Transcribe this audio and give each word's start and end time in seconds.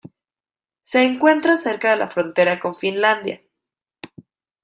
Se 0.81 1.03
encuentra 1.05 1.57
cerca 1.57 1.91
de 1.91 1.97
la 1.97 2.09
frontera 2.09 2.57
con 2.59 2.75
Finlandia. 2.75 3.39